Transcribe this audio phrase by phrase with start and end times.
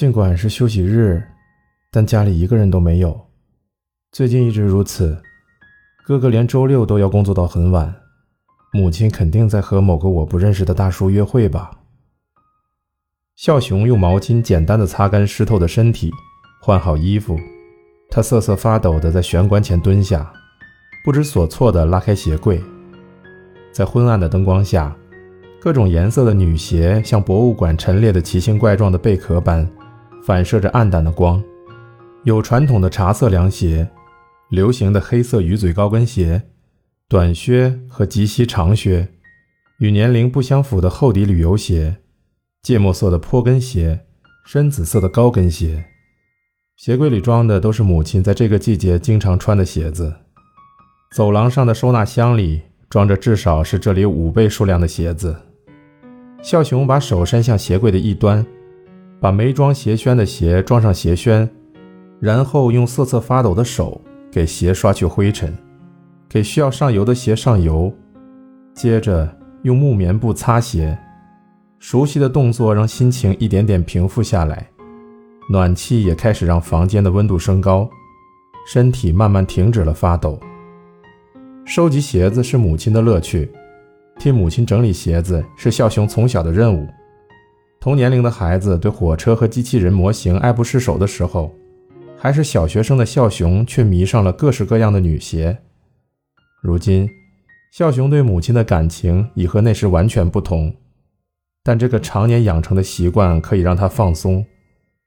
[0.00, 1.22] 尽管是休息日，
[1.92, 3.28] 但家里一个人都没有。
[4.10, 5.20] 最近一直如此。
[6.06, 7.94] 哥哥连周六都要工作到很晚，
[8.72, 11.72] 母亲肯定在和某个我不认识的大叔约会吧。
[13.36, 16.10] 孝雄用毛巾简单的擦干湿透的身体，
[16.62, 17.38] 换好衣服，
[18.08, 20.32] 他瑟瑟发抖的在玄关前蹲下，
[21.04, 22.58] 不知所措的拉开鞋柜，
[23.70, 24.96] 在昏暗的灯光下，
[25.60, 29.70] 各种颜色的女鞋像博物馆陈列的奇形怪状的贝壳般，
[30.30, 31.42] 反射着暗淡的光，
[32.22, 33.90] 有传统的茶色凉鞋。
[34.50, 36.40] 流行的黑色鱼嘴高跟鞋、
[37.08, 39.08] 短靴和及膝长靴，
[39.80, 41.96] 与年龄不相符的厚底旅游鞋、
[42.62, 44.06] 芥末色的坡跟鞋、
[44.46, 45.84] 深紫色的高跟鞋。
[46.76, 50.14] 鞋柜里装的都是母亲在这个季节经常穿的鞋子。
[51.10, 55.34] 走廊上的收纳箱里装着至少是这里五倍数量的鞋子。
[56.40, 58.46] 孝雄把手伸向鞋柜的一端，
[59.20, 61.48] 把没装鞋楦的鞋装上鞋楦，
[62.18, 64.00] 然后用瑟瑟发抖的手。
[64.32, 65.52] 给鞋刷去灰尘，
[66.28, 67.92] 给需要上油的鞋上油，
[68.72, 69.28] 接着
[69.62, 70.96] 用木棉布擦鞋。
[71.80, 74.70] 熟悉的动作让心情一点点平复下来，
[75.50, 77.90] 暖气也开始让房间的温度升高，
[78.68, 80.38] 身体慢慢停止了发抖。
[81.64, 83.50] 收集鞋子是母亲的乐趣，
[84.16, 86.86] 替母亲整理鞋子是孝雄从小的任务。
[87.80, 91.54] 同年龄的孩子对火车和机器人模型爱不释手的时候。
[92.22, 95.56] 还是小学生的孝雄，却迷上了各式各样的女鞋。
[96.62, 97.08] 如今，
[97.72, 100.74] 孝雄对母亲的感情已和那时完全不同，
[101.64, 104.44] 但这个常年养成的习惯可以让他放松，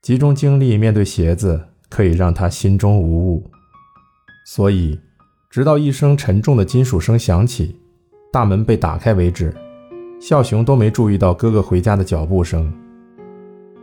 [0.00, 3.50] 集中精力面对鞋子，可以让他心中无物。
[4.46, 4.98] 所以，
[5.50, 7.76] 直到一声沉重的金属声响起，
[8.32, 9.54] 大门被打开为止，
[10.22, 12.72] 孝雄都没注意到哥哥回家的脚步声。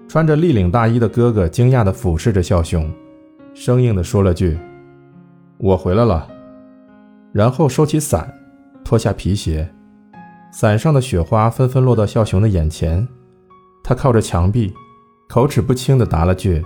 [0.08, 2.90] 穿着立领大衣的哥哥惊讶地俯视着孝雄。
[3.54, 4.58] 生硬地说了句
[5.60, 6.26] ：“我回来了。”
[7.34, 8.34] 然后收起伞，
[8.86, 9.70] 脱下皮鞋，
[10.50, 13.06] 伞上的雪花纷纷落到孝雄的眼前。
[13.84, 14.74] 他靠着墙壁，
[15.28, 16.64] 口齿不清地答了句：“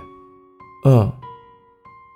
[0.86, 1.10] 嗯。”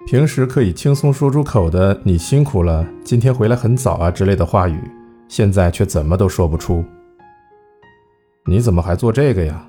[0.06, 4.78] 平时可以轻松说出口的“你辛苦了，今天回来很早啊”之类的话语，
[5.26, 6.84] 现在却怎么都说不出。
[8.48, 9.68] 你怎么还做这个呀？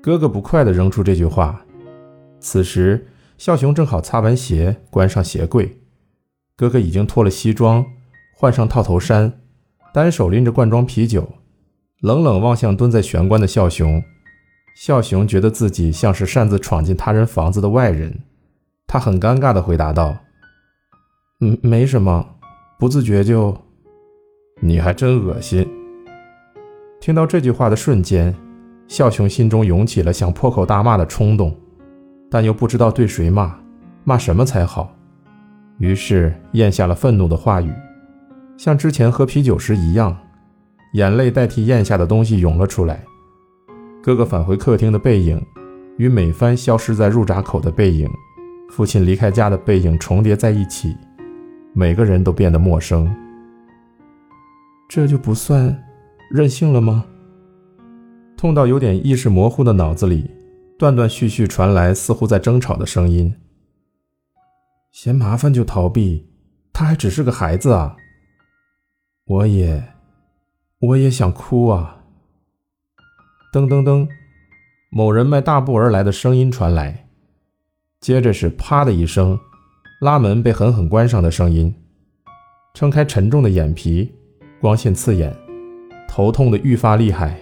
[0.00, 1.60] 哥哥不快地扔出这句话。
[2.38, 3.08] 此时。
[3.36, 5.80] 孝雄正好擦完鞋，关上鞋柜。
[6.56, 7.84] 哥哥已经脱了西装，
[8.32, 9.40] 换上套头衫，
[9.92, 11.28] 单手拎着罐装啤酒，
[12.00, 14.00] 冷冷望向蹲在玄关的孝雄。
[14.76, 18.20] 孝雄觉得自己像是擅自闯进他人房子的外人，
[18.86, 20.16] 他很尴尬地回答道
[21.42, 22.36] ：“嗯，没什么，
[22.78, 23.56] 不自觉就……
[24.60, 25.68] 你还真恶心。”
[27.04, 28.34] 听到这句话的瞬间，
[28.88, 31.54] 孝雄心中涌起了想破口大骂的冲动。
[32.30, 33.54] 但又不知道对谁骂，
[34.04, 34.90] 骂什么才好，
[35.76, 37.70] 于是咽下了愤怒的话语，
[38.56, 40.16] 像之前喝啤酒时一样，
[40.94, 43.04] 眼泪代替咽下的东西涌了出来。
[44.02, 45.38] 哥哥返回客厅的背影，
[45.98, 48.08] 与美帆消失在入闸口的背影，
[48.70, 50.96] 父亲离开家的背影重叠在一起，
[51.74, 53.14] 每个人都变得陌生。
[54.88, 55.78] 这就不算
[56.34, 57.06] 任性了吗？
[58.36, 60.28] 痛到有点意识模糊的脑子里。
[60.76, 63.32] 断断续续传来似乎在争吵的声音。
[64.90, 66.26] 嫌麻烦就逃避，
[66.72, 67.96] 他还只是个孩子啊！
[69.26, 69.80] 我也，
[70.80, 72.02] 我也想哭啊！
[73.52, 74.08] 噔噔噔，
[74.90, 77.06] 某人迈大步而来的声音传来，
[78.00, 79.38] 接着是啪的一声，
[80.00, 81.72] 拉门被狠狠关上的声音。
[82.74, 84.12] 撑开沉重的眼皮，
[84.60, 85.32] 光线刺眼，
[86.16, 87.36] 头痛的愈发厉害，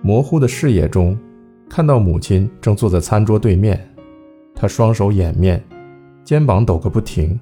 [0.00, 1.18] 模糊的视野中。
[1.68, 3.92] 看到母亲正坐在餐桌对面，
[4.54, 5.60] 她双手掩面，
[6.22, 7.36] 肩膀抖个不停。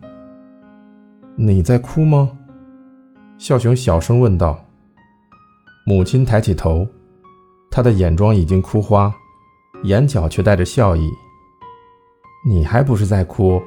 [1.36, 2.30] 你在哭吗？
[3.36, 4.58] 孝雄小声问道。
[5.84, 6.88] 母亲抬起头，
[7.70, 9.14] 她的眼妆已经哭花，
[9.82, 11.10] 眼角却带着笑意。
[12.46, 13.60] 你还不是在哭？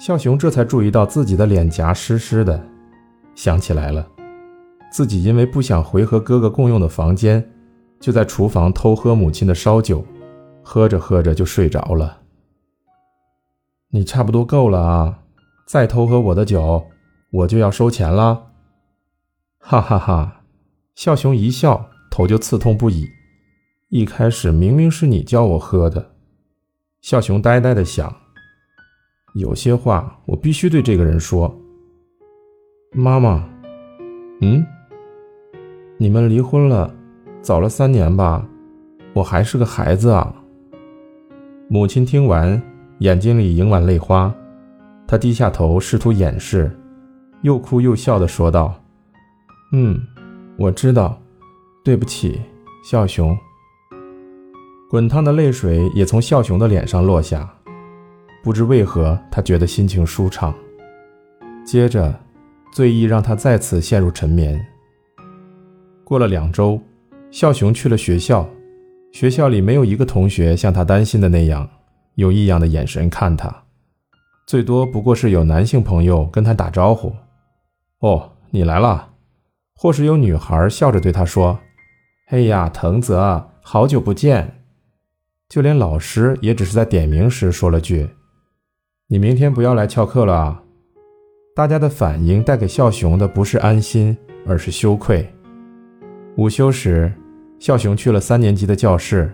[0.00, 2.60] 孝雄这才注意到自己的脸颊湿湿的，
[3.36, 4.04] 想起来了，
[4.94, 7.44] 自己因为不想回和哥哥共用的房间。
[7.98, 10.06] 就在厨房偷喝母亲的烧酒，
[10.62, 12.20] 喝着喝着就睡着了。
[13.90, 15.18] 你差不多够了啊！
[15.66, 16.86] 再偷喝我的酒，
[17.32, 18.52] 我就要收钱了。
[19.58, 20.42] 哈哈哈！
[20.94, 23.08] 笑雄一笑，头就刺痛不已。
[23.88, 26.12] 一开始明明是你教我喝的。
[27.00, 28.14] 笑雄呆呆的想，
[29.34, 31.52] 有些话我必须对这个人说。
[32.92, 33.48] 妈妈，
[34.40, 34.64] 嗯，
[36.04, 36.94] 你们离婚了。
[37.40, 38.46] 早了三年吧，
[39.14, 40.34] 我还是个孩子啊。
[41.66, 42.60] 母亲听完，
[42.98, 44.30] 眼睛里盈满泪花，
[45.06, 46.70] 她低下头试图掩饰，
[47.40, 48.74] 又哭又笑地说道
[49.72, 49.98] ：“嗯，
[50.58, 51.18] 我知道，
[51.82, 52.38] 对不起，
[52.84, 53.34] 笑雄。”
[54.90, 57.48] 滚烫的泪水也从笑雄的脸上落下，
[58.42, 60.54] 不知为何，他觉得心情舒畅。
[61.64, 62.14] 接着，
[62.74, 64.62] 醉意让他再次陷入沉眠。
[66.04, 66.78] 过了两周，
[67.30, 68.48] 孝雄去了学校，
[69.10, 71.68] 学校里没有一个同学像他担心的那样，
[72.14, 73.64] 有异样的眼神看他，
[74.46, 77.12] 最多不过是有男性朋友跟他打招呼
[78.00, 79.12] ：“哦，你来了。”
[79.76, 81.58] 或是有女孩笑着对他说
[82.28, 84.60] ：“哎呀，藤泽，好久不见。”
[85.48, 88.08] 就连老师也只是在点名时说了句
[89.08, 90.62] ：“你明天不要来翘课了。”
[91.56, 94.16] 大家的反应带给孝雄的不是安心，
[94.46, 95.33] 而是羞愧。
[96.36, 97.12] 午休时，
[97.58, 99.30] 孝雄去了三年级的教室，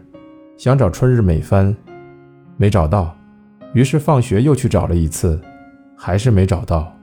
[0.57, 1.75] 想找春日美帆，
[2.57, 3.17] 没找到，
[3.73, 5.41] 于是放学又去找了一次，
[5.97, 6.95] 还是没找到。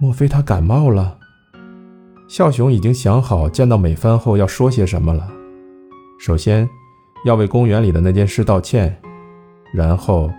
[0.00, 1.18] 莫非他感冒了？
[2.28, 5.28] 孝雄已经想好见到美帆后要说些什么了。
[6.18, 6.68] 首先。
[7.24, 8.94] 要为公园里的那件事道歉，
[9.74, 10.30] 然后，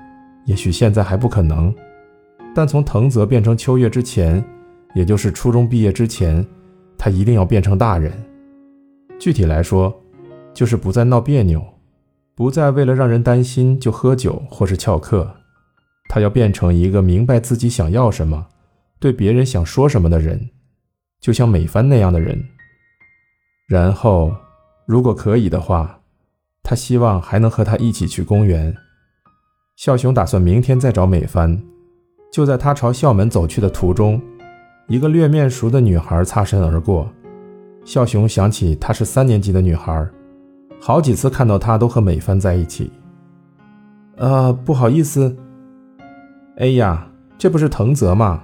[0.45, 1.73] 也许现在还不可能，
[2.55, 4.41] 但从藤泽变成秋月之前，
[4.95, 6.45] 也就是初中毕业之前，
[6.97, 8.13] 他一定要变成大人。
[9.19, 10.01] 具体来说，
[10.53, 11.63] 就是不再闹别扭，
[12.35, 15.35] 不再为了让人担心就喝酒或是翘课。
[16.09, 18.47] 他要变成一个明白自己想要什么，
[18.99, 20.49] 对别人想说什么的人，
[21.19, 22.49] 就像美帆那样的人。
[23.67, 24.33] 然后，
[24.85, 25.93] 如果可以的话。
[26.69, 28.75] 他希望还能和他一起去公园。
[29.77, 31.63] 孝雄打算明天再找美帆。
[32.29, 34.21] 就在他朝校门走去的途中，
[34.89, 37.09] 一个略面熟的女孩擦身而过。
[37.87, 40.05] 孝雄想起她是三年级的女孩，
[40.77, 42.91] 好几次看到她都和美帆在一起。
[44.17, 45.33] 呃，不好意思。
[46.57, 48.43] 哎呀，这不是藤泽吗？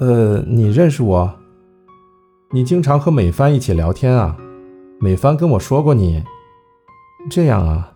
[0.00, 1.34] 呃，你认识我？
[2.52, 4.36] 你经常和美帆一起聊天啊？
[5.00, 6.22] 美帆跟我说过你。
[7.30, 7.90] 这样啊，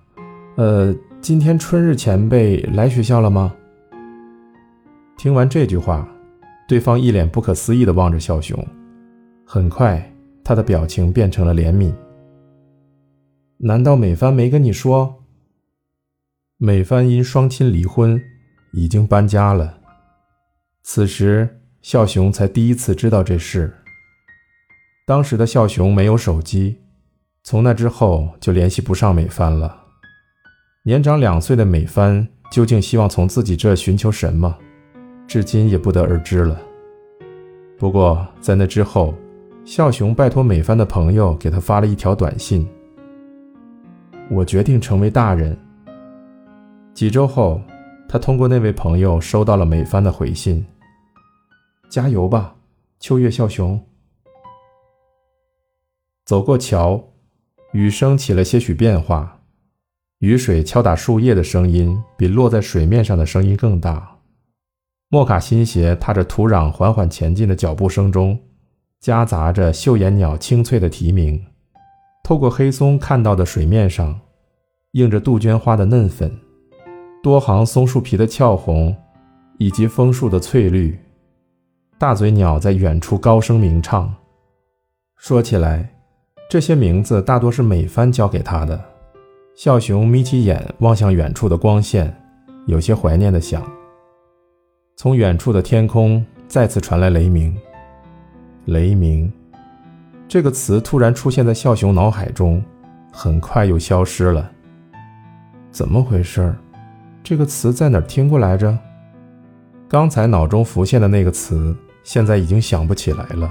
[0.57, 3.53] 呃，今天春日前辈来学校了吗？
[5.19, 6.09] 听完这句话，
[6.67, 8.59] 对方一脸不可思议地望着小熊，
[9.45, 10.03] 很快
[10.45, 11.93] 他的表情变成了怜悯。
[13.59, 15.23] 难道美帆没跟你说？
[16.57, 18.21] 美帆因双亲离婚，
[18.73, 19.79] 已经搬家了。
[20.83, 23.75] 此时，孝雄才第一次知道这事。
[25.07, 26.79] 当时的孝雄没有手机。
[27.43, 29.85] 从那之后就联系不上美帆了。
[30.83, 34.55] 年长两岁的美帆究竟希望从自己这寻求什么，
[35.27, 36.61] 至今也不得而知了。
[37.79, 39.15] 不过在那之后，
[39.65, 42.67] 孝雄拜托美帆的朋友给他发了一条短信
[44.31, 45.57] ：“我决定成为大人。”
[46.95, 47.61] 几周后，
[48.09, 50.65] 他通过那位朋友收到了美帆的回信
[51.89, 52.57] ：“加油吧，
[52.99, 53.81] 秋月孝雄。”
[56.27, 57.03] 走过桥。
[57.73, 59.43] 雨声起了些许变化，
[60.19, 64.19] 雨水敲打树叶的声音比落在水面上的声音更大。
[65.09, 68.37] 莫卡新鞋踏着土壤缓缓前进的脚步声中，
[69.01, 71.45] 夹杂着绣眼鸟清脆的啼鸣。
[72.23, 74.21] 透过黑松看到的水面上，
[74.93, 76.39] 映着杜鹃花的嫩粉，
[77.23, 78.95] 多行松树皮的俏红，
[79.59, 80.99] 以及枫树的翠绿。
[81.99, 84.15] 大嘴鸟在远处高声鸣唱。
[85.17, 85.95] 说起来。
[86.51, 88.85] 这些名字大多是美帆教给他的。
[89.55, 92.13] 笑雄眯起眼望向远处的光线，
[92.67, 93.63] 有些怀念的想。
[94.97, 97.57] 从远处的天空再次传来雷鸣。
[98.67, 99.33] 雷鸣，
[100.29, 102.63] 这个词突然出现在孝雄脑海中，
[103.11, 104.51] 很快又消失了。
[105.71, 106.55] 怎么回事？
[107.23, 108.79] 这个词在哪儿听过来着？
[109.89, 111.75] 刚才脑中浮现的那个词，
[112.05, 113.51] 现在已经想不起来了。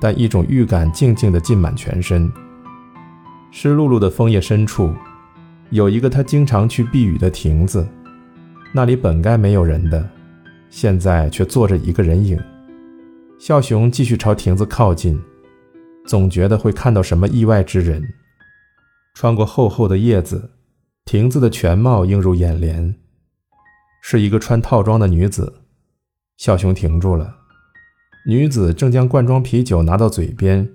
[0.00, 2.30] 但一种预感静静地浸满全身。
[3.50, 4.92] 湿漉漉的枫叶深处，
[5.70, 7.86] 有一个他经常去避雨的亭子，
[8.72, 10.08] 那里本该没有人的，
[10.70, 12.40] 现在却坐着一个人影。
[13.44, 15.22] 笑雄继续朝亭子靠近，
[16.06, 18.02] 总觉得会看到什么意外之人。
[19.12, 20.52] 穿过厚厚的叶子，
[21.04, 22.96] 亭子的全貌映入眼帘，
[24.00, 25.60] 是一个穿套装的女子。
[26.38, 27.36] 笑雄停住了。
[28.26, 30.66] 女子正将罐装啤酒拿到嘴边，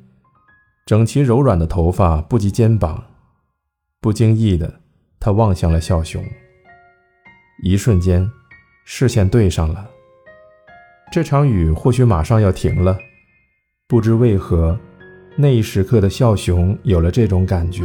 [0.85, 3.03] 整齐柔软的头发不及肩膀。
[3.99, 4.81] 不经意的，
[5.19, 6.23] 她望向了笑雄。
[7.63, 8.29] 一瞬间，
[8.85, 9.89] 视线对上了。
[11.11, 12.95] 这场雨或许马上要停了，
[13.87, 14.79] 不知为何，
[15.35, 17.83] 那一时刻的笑熊有了这种感觉。